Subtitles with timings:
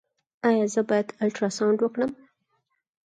[0.47, 2.11] ایا زه باید الټراساونډ وکړم؟